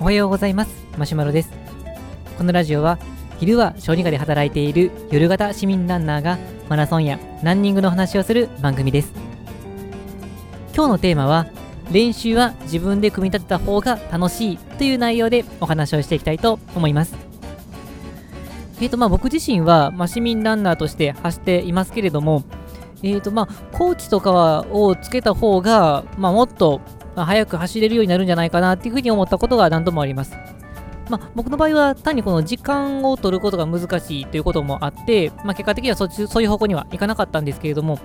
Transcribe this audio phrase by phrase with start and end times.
[0.00, 0.70] おはようございます。
[0.96, 1.50] マシュマロです。
[2.36, 2.98] このラジオは
[3.40, 6.38] 昼は小児科で働いている夜型市民ランナーが
[6.68, 9.12] マラソンやランニングの話をする番組です。
[10.74, 11.46] 今日のテーマは
[11.90, 17.14] 練習は自分で組み立てた方が楽しいという内容でお話をしていきたいと思います。
[18.80, 22.42] えーとまあ、僕自身は、まあ、市民ランナーとして走っていますけれども、
[23.04, 26.80] えーとまあ、コーチとかをつけた方が、まあ、もっと、
[27.14, 30.34] まあ、速く走れるようになるんじゃないかなっていうふうに思ったことが何度もあります。
[31.10, 37.98] まあ、僕の場合は単にこの時間を取ることが難しいということもあって、まあ、結果的にはそっちそういう方向にはいかなかったんですけれども、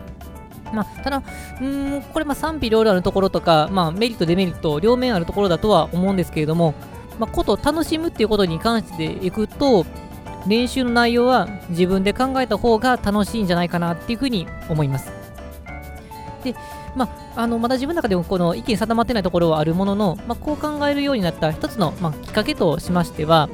[0.73, 1.23] まあ、ただ、
[1.61, 6.73] うん、これま賛否両論あるところとか、まあ、メリット、デメリット、両面あるところだとは思うんですけれども、
[7.19, 9.85] まあ、こと楽しむっていうことに関していくと、
[10.48, 15.11] 練習の内容は自分で考えた方が楽しいんじゃないかなっていうふうに思います。
[16.43, 16.55] で、
[16.95, 23.50] まあ、あのまだ自分の中でもこの意見定まってないところはあるものの、まあ、こう考えるようになった一つの、まあ、きっかけとしましては、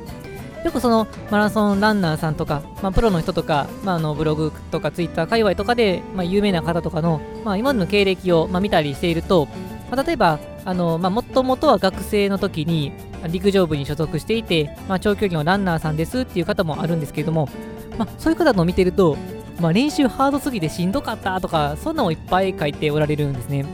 [0.63, 9.47] よくそのマラソンランナーさんとか、まあ、プロの人とか、まあ、あのブログとかツイッター界隈とかで、まあ、有名な方とかの、まあ、今までの経歴を、まあ、見たりしていると、
[9.91, 12.91] まあ、例えば、あのまあ、もともとは学生の時に
[13.27, 17.49] 陸上部に所属していて、まあ、長距離のランナーさんですっていう方もあるんですけれども、
[17.97, 19.17] まあ、そういう方のを見てると、
[19.59, 23.65] まあ、練習ハードすぎてしんどかったとか、そんなのをいっぱい書いておられるんですね。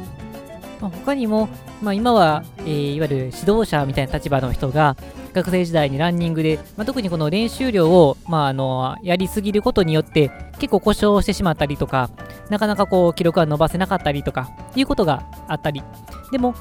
[0.80, 1.50] まあ、他にも、
[1.81, 4.95] まあ、今は、えー、いわゆる指導者みたいな立場の人が、
[5.34, 12.09] 学生時代にランニングで、まあ、特にこの練習量を、まあ、あのやりすぎることによって結構故障してしまったりとか
[12.50, 15.84] なかなかこう記録が伸ばせなかったりとかいうことがあったり
[16.31, 16.53] でも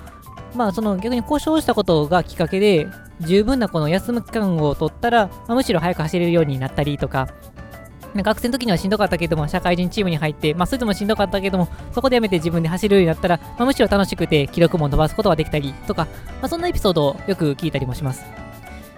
[0.55, 2.89] まあその逆に故障したことがきっかけで
[3.21, 7.29] 十分なこの休む期間を取ったら、まあ、むしろ早く走れるようになったりとか
[8.17, 16.07] 学生の時にはしんどかったけども、社会人チームに入って、まあ、それでもしんどかったけども、そこでやめて自分で走るようになったら、まあ、むしろ楽しくて記録も伸ばすことができたりとか、
[16.41, 18.25] まあ、そんなエピソードをよく聞いたりもします。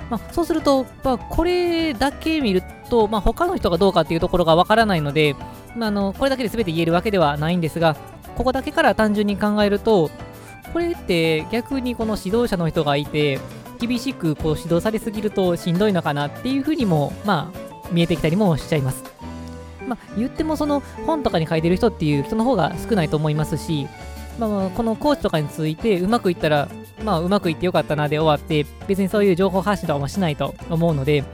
[0.09, 5.37] まあ、そうすると、まあ、これだけ見ると、まあ、他の人がどうかっていうところがわからないので、
[5.77, 7.97] まあ、あのこれだけで全て言えるわけではないんですが、
[8.37, 10.11] ここだけから単純に考えると、
[10.73, 13.39] これって逆にこの指導者の人がいて、
[13.79, 19.03] 厳しくこう指導されすぎるとしんどいのかなっていうふうにも、まあ、見えてきたりもしちゃいます。
[19.87, 23.89] まあ、言ってもその本とかに書いてる人っていう人の方が少ないと思いますし、
[24.39, 26.69] まあ、このコーチとかについてうまくいったら、
[27.05, 31.25] まあ、うまくいってよかったなで終わって、別にそういう情報発信とかもしないと思うので、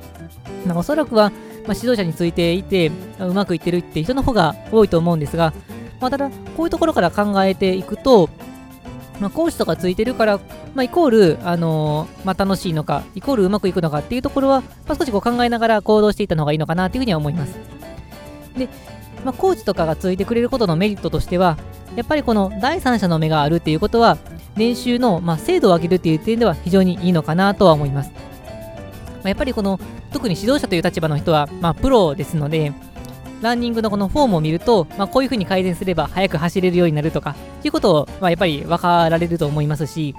[0.67, 1.31] まあ、おそらくは、
[1.67, 5.53] まあ、指導者についていて、うまくいってるって人の方が多いと思うんですが、
[6.01, 8.31] まあ、ただ、こういうところから考えていくと、
[9.21, 10.39] まあ、講師とかついてるから、
[10.75, 17.59] まあ、イコール、あのー、まあ、楽しいのか、イコールうまくいくのかっていうところは、まあ、少しこう考えながら行動していった方がいいのかなというふうには思います。
[18.57, 18.69] で、
[19.25, 21.59] まあ、コーチとかがついてくれることのメリットとしては、
[21.97, 24.19] やっぱりこの第三者の目があるっていうことは、
[24.57, 28.11] 練習の、まあ、精度を上げるっていう点では非常にいいのかなとは思います。
[28.11, 29.81] まあ、やっぱりこの、
[30.13, 32.73] 特に指導者という立場の人は、まあ、プロですので、
[33.43, 37.37] ランニングのこのフォームを見ると、まあ、こういう風に改善すれば速く走れるようになるとか、
[37.69, 40.15] いうことを、まあ、やっぱり分かられると思いますし、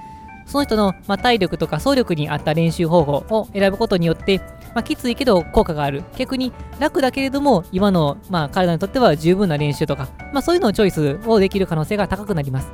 [0.46, 4.38] その人の、まあ、体力とか走力に合った練習方法を選ぶことによって、
[4.74, 6.02] まあ、きついけど効果がある。
[6.16, 12.70] 逆に楽だけれども、今の、まあ、体にとっては十分な練習とか、まあ、そういうのをチョイスをできる可能性が高くなります。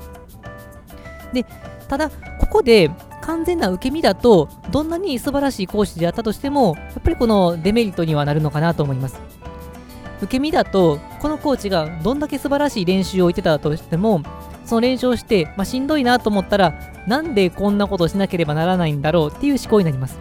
[1.32, 1.44] で、
[1.88, 9.20] ただ、ここで完全な受け身だと、どんなに素晴らしい講師であったとしても、やっぱりこのデメリットにはなるのかなと思います。
[10.22, 14.22] 受け身だと、このコーチがどんだけ素晴らしい練習を言ってたとしても、
[14.66, 16.74] その練習をして、まあ、しんどいなと思ったら、
[17.06, 20.18] なんでこんなことをしなければならないんだろうっていう思考になります。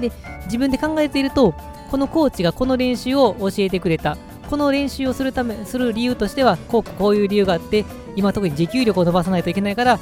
[0.00, 0.10] で、
[0.44, 1.54] 自分で考えていると、
[1.90, 4.18] このコーチがこの練習を教えてくれた。
[4.50, 7.84] この練習をするため、する理由としては、こうこういう理由があって、
[8.16, 9.98] 今特に持久力を伸ばさないといけないから、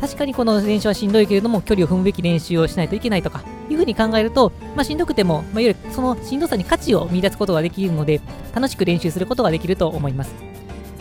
[0.00, 8.20] 確かにこの練習はしんどいけれども、距離を踏むべき練習をしないといけないとか、いうふうに考えると、まあ、しんどくても、まあ、いわゆるそのしんどさに価値を見出すことができるので、
[8.54, 10.59] 楽しく練習することができると思います。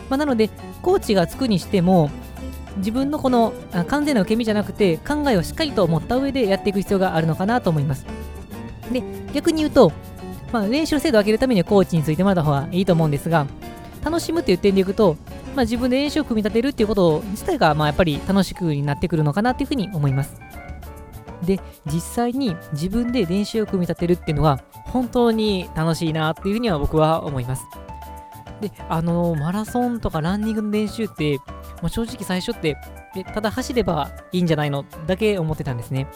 [0.10, 0.50] まあ、なので、
[0.82, 2.10] コーチがつくにしても、
[2.78, 3.54] 自分のこの
[3.88, 8.06] 完全な受け身じゃなくて、考えをしっかりと持った上でやっていく必要があるのかなと思います。
[8.92, 9.04] で、
[9.34, 9.92] 逆に言うと、
[10.52, 13.46] まあ、練習精度を上げるためにはコーチについてもらった方がいいと思うんですが、
[14.04, 15.18] 楽しむっていう点でいくと、
[15.56, 20.40] まあ、自分で練習を組み立てるっていうこと自体が、まあ、やっぱり楽しくになってくるのかなっていうふうに思います。
[21.46, 27.66] で、実際に自分で練習を組み立てるっていうのは、本当に楽しいなっていうふうには僕は思います。
[28.62, 31.38] で、あのー、マラソンとかランニングの練習って、
[31.82, 32.78] もう正直最初って、
[33.16, 34.86] えただ走ればいいんじゃないの？
[35.08, 36.08] だけ思ってたんですね。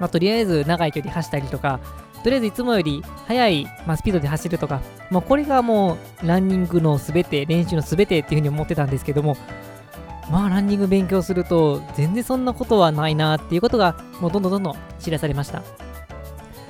[0.00, 1.78] まあ、とりあえず長い距離走ったりとか、
[2.24, 4.80] とりあえずいつもより速い、まあ、スピードで走るとか、
[5.10, 9.36] もうこれがもうランニングのすべて、練習のすべてっていうふうに思ってたんですけども、
[10.30, 15.62] まあランニング勉強すると全然そんなことはないなっていうことがもうどんどんどんどん知らされました。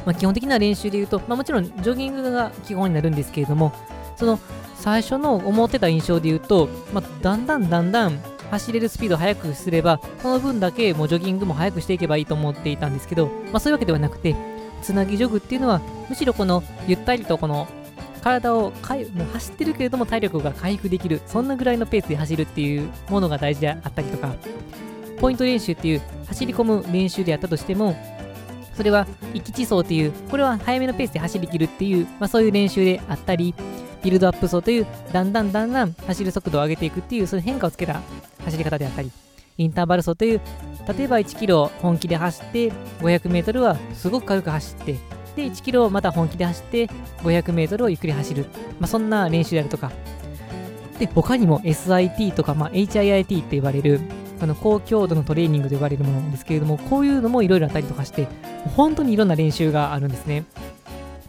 [0.05, 3.73] まあ、基本的な練習で言うと、まあ、もちろんジョギングが基本になるんですけれども、
[4.17, 4.39] その
[4.81, 8.19] 最初の思ってた印象で言うと、まあ、だんだんだんだん
[8.51, 14.35] 走れるスピードを速くすれば、その分だけもうジョギングも速くしていけばいいと思っていたんですけど、まあ、そういうわけではなくて、
[14.83, 17.69] つなぎジョグっていうのは、むしろこのゆったりとこの
[18.23, 24.35] 体をかいもう走ってるけれども体力が回復できる、そんなぐらいのペースで走るっていうものが大事であったりとか、
[25.21, 27.95] ポイント練習っていう走り込む練習であったとしても、
[28.75, 33.55] それは一気地走っていう、これは早めのペースで走りきるっていう、まあ、そういう練習であったり、
[34.03, 38.01] ビルドアップ走という、だんだんだんだん走る速度を上げていくっていう、そういう変化をつけた
[38.45, 39.11] 走り方であったり、
[39.59, 40.41] インターバル走という、
[40.97, 44.93] 例えば1キロ本気で走って、500メートルはすごく軽く走って、
[45.37, 46.89] で、1キロまた本気で走って、
[47.23, 48.47] 500メートルをゆっくり走る。
[48.79, 49.93] まあ、そんな練習であるとか。
[50.99, 54.01] で、他にも SIT とか、まあ、HIIT って言われる、
[54.41, 58.27] あの高強度のトレーニングと呼ばれるものですけれども、こういうのもいろいろあったりとかして、
[58.77, 60.45] 本当にいろんな練習があるんですね。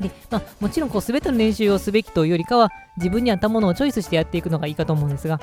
[0.01, 5.39] で、まあ、もちろんこう全ての練習をすべきというよりかは、自分に合ったものをチョイスしてやっていくのがいいかと思うんですが、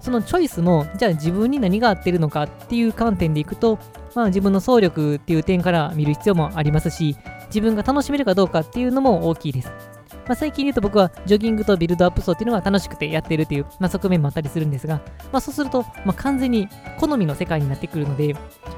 [0.00, 3.78] そのチョイスも、じゃあ自分に何が合ってるのかっていう観点でいくと、
[4.14, 7.16] まあ、自分の走力っていう点から見る必要もありますし、
[7.48, 9.95] 自分が楽しめるかどうかっていうのも大きいです。
[10.26, 14.96] まあ、最近で言うと僕はジョギングとビルドアップ走っていうのが楽しくてやってるっていう、まあ、側面もあったりするんですが、
[15.32, 16.68] まあ、そうすると、まあ、完全に
[16.98, 18.34] 好みの世界になってくるので、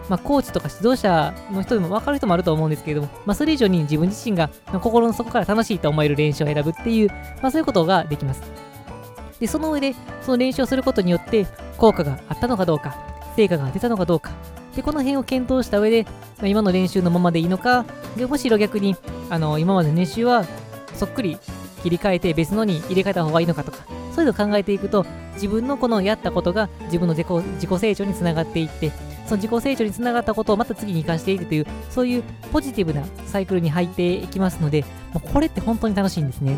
[0.08, 7.08] まあ、コーチとか指導者の人でも分かる人もあると思うんですけれども、まあ、それ以上に自分自身が心の底から楽しいと思える練習を選ぶっていう、
[7.42, 8.42] まあ、そういうことができます。
[9.40, 11.46] で、その上で、その練習をすることによって
[11.76, 12.96] 効果があったのかどうか、
[13.36, 14.32] 成果が出たのかどうか、
[14.74, 16.04] で、この辺を検討した上で、
[16.38, 17.84] まあ、今の練習のままでいいのか、
[18.16, 18.96] でむしろ逆に、
[19.30, 20.44] あの、今までの練習は
[20.98, 21.38] そっくり
[21.82, 23.78] 切り替えて別のに入れ替えた方がいいのかとか、
[24.14, 28.90] そういうのを考えていくと、自分のこのやったことが自分の自己自己成長につながっていって、
[29.26, 36.56] その自己成長につながったことをまた次に生かしていくという、そういうポジティブなサイクルに入っていきますので、もうこれって本当に楽しいんですね。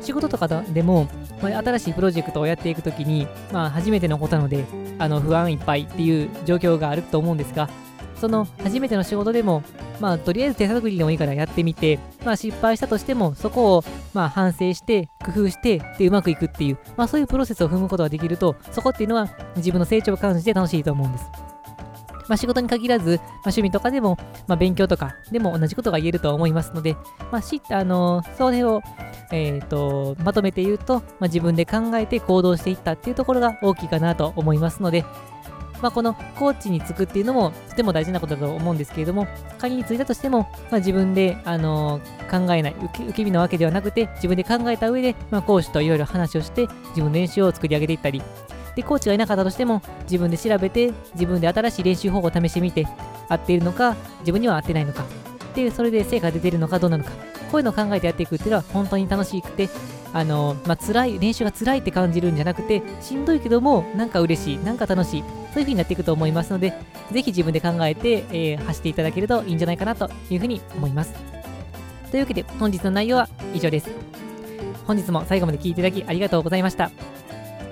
[0.00, 1.08] 仕事とかでも、
[1.42, 4.64] まあ、新しいプロジェクトをやっていくときに、まあ、初めてのことなので、
[4.98, 7.68] あの不安いっぱいっていう状況があると思うんですが、
[8.16, 9.62] その初めての仕事でも、
[10.00, 13.84] まあ、とりあえず手探りでもいいからやってみて、まあ、失敗したとしても、そこを、
[14.14, 21.24] まあ、反省して、工夫して、で、うまくいくっていう、まあ、そういうプロセスを踏むことができると、そこっていうのは自分の成長を感じて楽しいと思うんです。
[22.28, 26.94] まあ、仕事に限らず、まあ、趣味とかでも、まあ、勉強とかでも同じことが言えると思いますので、
[27.32, 28.82] まあ、しあの、それを
[29.32, 35.04] えーと、まとめて言うと、まあ、自分で考えて行動していったっていうところが大きいかなと思いますので、
[35.82, 39.26] まあ、このコーチにつくっていうのもとても大事なことだと思うんですけれども、
[39.58, 48.22] 仮についたとしても、まあ、自分で、あのー、考えない受け、受け身なわけではなくて、自分で考えた上で、まあ、講師といろいろ話をして、自分の練習を作り上げていったり、
[48.76, 52.86] で、コーチがいなかったとしても、自分で調べて、自分で新しい練習方法を試してみて、
[53.28, 55.04] 合っているのか、自分には合ってないのか、
[55.54, 57.10] で、それで成果が出ているのかどうなのか、
[57.50, 59.68] こういうのを考えてやっていくっていうのは本当に楽しくて、
[60.12, 66.74] あの、まあ、辛い、練習が辛いって感じるんじゃなくて、しんどいけども、なんか嬉しい、なんか楽しい、そういう風になっていくと思いますので、
[67.12, 71.14] ぜひ自分で考えて、えー、走っていただけるといいんじゃないかなという風に思います。
[72.10, 73.90] というわけで、本日の内容は以上です。
[74.86, 76.90] 本日も最後まで聞いていただきありがとうございました。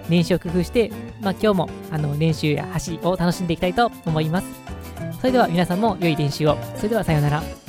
[0.08, 0.90] 練習を工夫して、
[1.20, 4.46] まあ、今日もあの練習や走りを楽しんでいきたいと思います。
[5.20, 6.56] それでは皆さんも良い練習を。
[6.76, 7.67] それではさようなら。